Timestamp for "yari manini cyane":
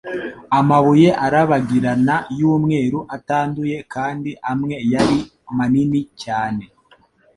4.93-6.63